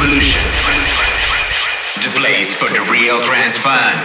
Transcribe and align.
Evolution. 0.00 0.40
The 2.00 2.08
place 2.16 2.54
for 2.56 2.72
the 2.72 2.80
real 2.88 3.20
trance 3.20 3.60
fan. 3.60 4.00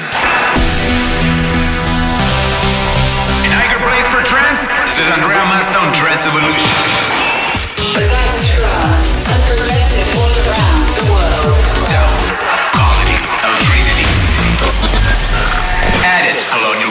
An 3.40 3.52
Iger 3.64 3.80
place 3.80 4.04
for 4.12 4.20
trance? 4.20 4.68
This 4.92 5.00
is 5.00 5.08
Andrea 5.08 5.48
Mazza 5.48 5.80
on 5.80 5.96
Trance 5.96 6.28
Evolution. 6.28 6.68
The 7.80 8.04
best 8.12 8.60
trance 8.60 9.24
and 9.24 9.40
progressive 9.48 10.20
all 10.20 10.36
around 10.36 10.84
the 11.00 11.06
world. 11.16 11.56
So, 11.80 11.96
quality, 12.76 13.16
electricity. 13.48 14.04
Add 16.04 16.28
it 16.28 16.44
along 16.60 16.84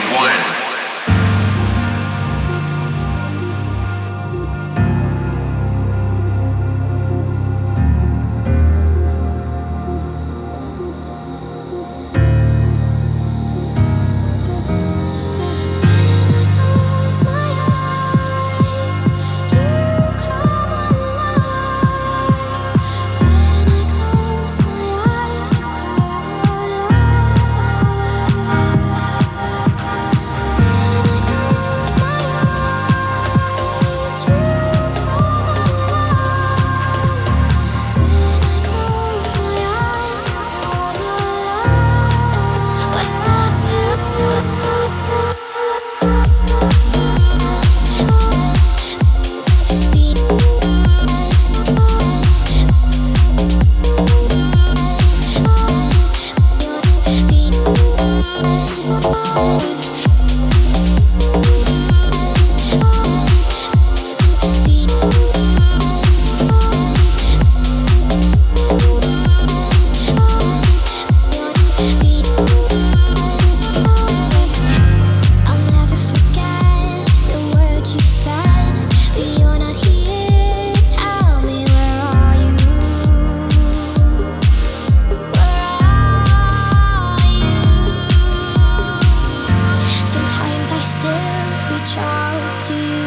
You. 92.67 93.04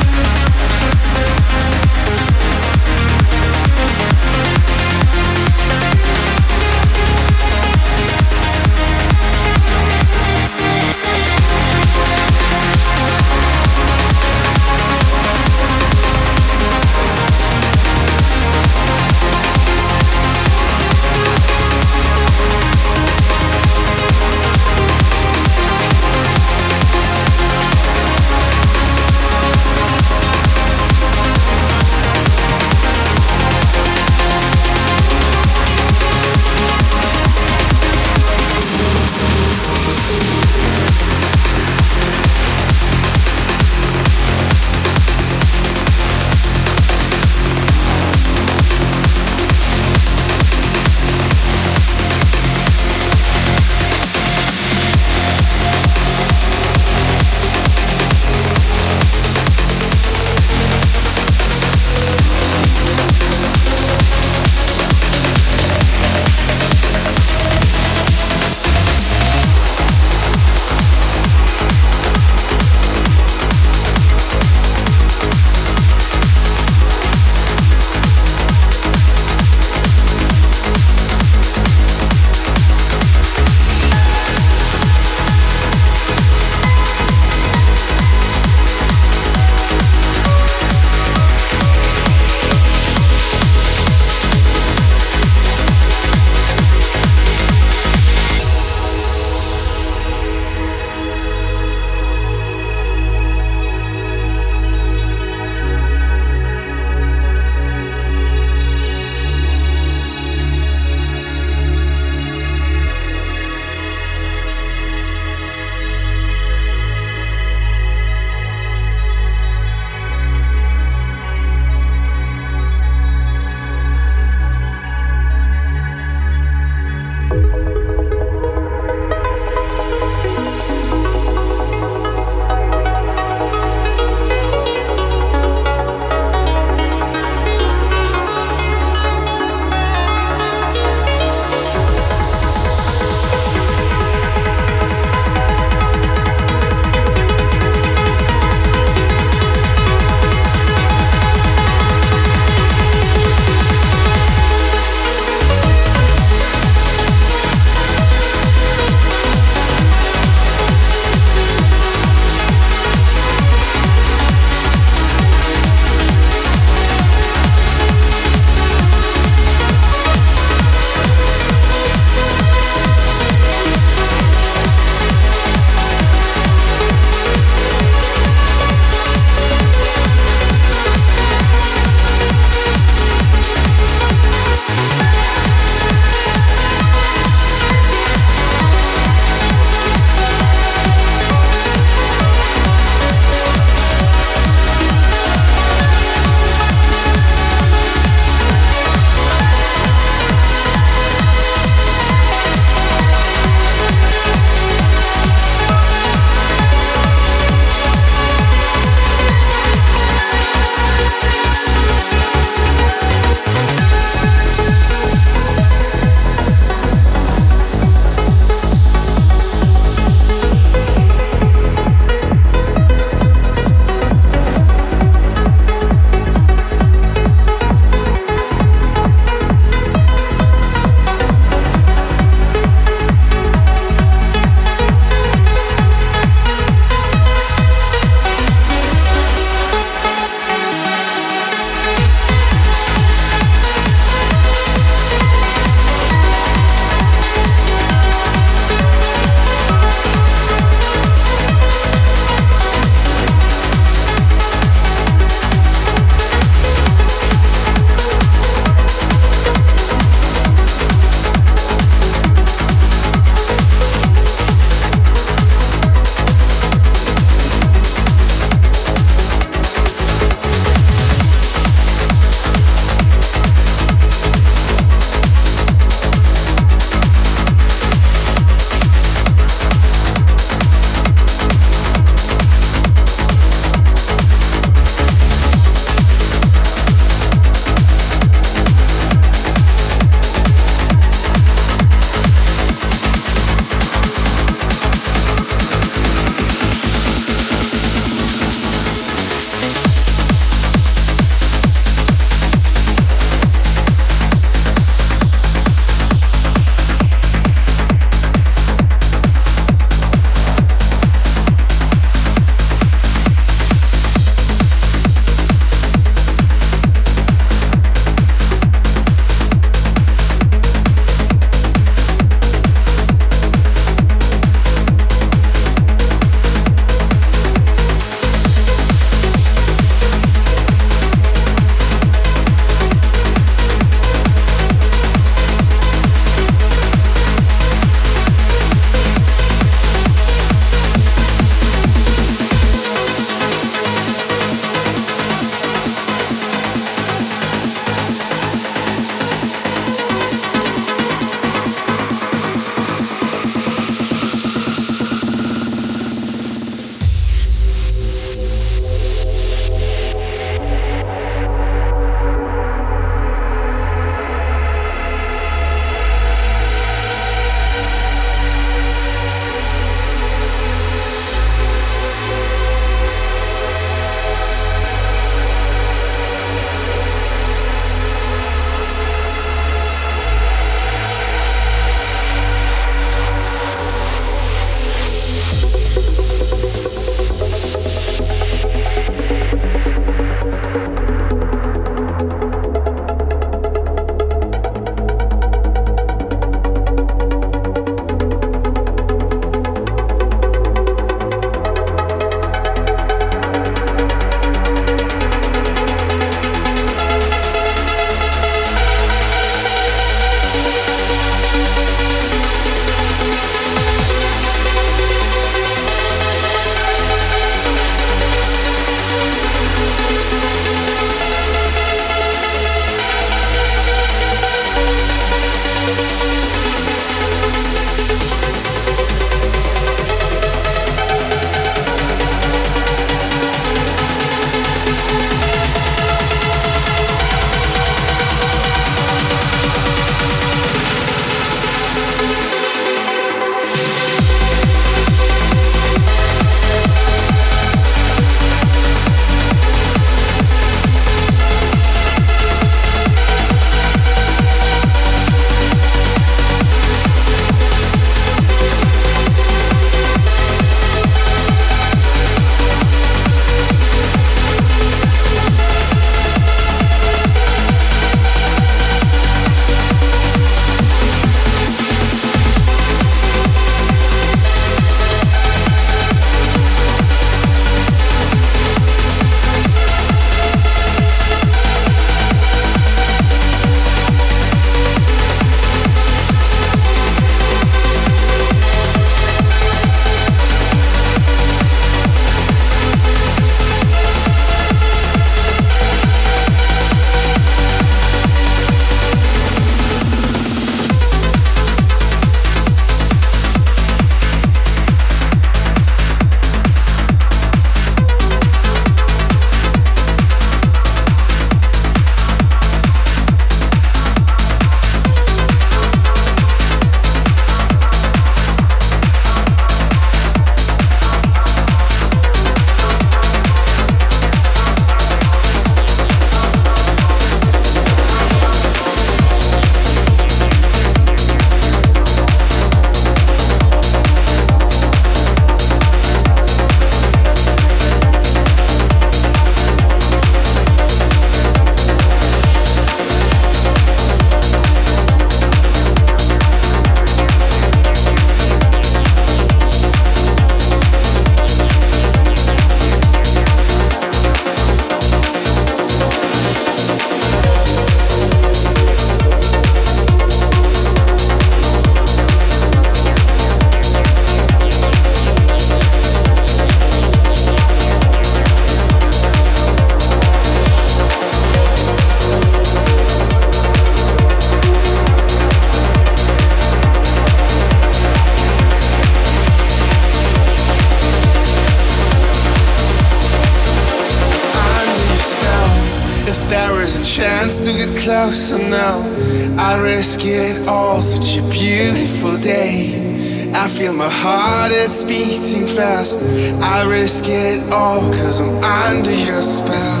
I 589.70 589.80
risk 589.80 590.22
it 590.24 590.66
all, 590.66 591.00
such 591.00 591.38
a 591.38 591.42
beautiful 591.48 592.36
day. 592.38 593.52
I 593.54 593.68
feel 593.68 593.92
my 593.92 594.08
heart, 594.08 594.72
it's 594.72 595.04
beating 595.04 595.64
fast. 595.64 596.18
I 596.60 596.90
risk 596.90 597.26
it 597.28 597.72
all, 597.72 598.00
cause 598.10 598.40
I'm 598.40 598.50
under 598.64 599.14
your 599.14 599.40
spell. 599.40 600.00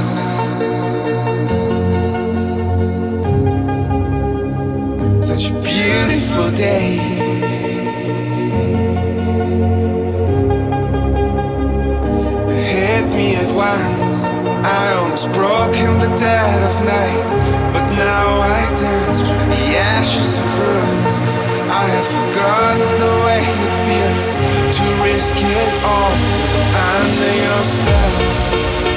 Such 5.22 5.52
a 5.52 5.54
beautiful 5.62 6.50
day. 6.50 6.98
It 12.50 12.62
hit 12.74 13.04
me 13.14 13.36
at 13.36 13.50
once. 13.54 14.24
I 14.66 14.94
almost 14.94 15.30
broke 15.30 15.76
in 15.76 15.94
the 16.00 16.12
dead 16.18 16.60
of 16.68 16.84
night. 16.84 17.49
Now 18.00 18.40
I 18.40 18.60
dance 18.80 19.20
through 19.20 19.48
the 19.52 19.76
ashes 19.76 20.40
of 20.40 20.48
ruins. 20.58 21.14
I 21.68 21.84
have 21.94 22.08
forgotten 22.16 22.90
the 23.04 23.14
way 23.26 23.42
it 23.66 23.74
feels 23.84 24.26
to 24.76 24.84
risk 25.04 25.36
it 25.36 25.70
all. 25.84 26.12
Under 26.96 27.32
your 27.44 27.62
spell. 27.62 28.89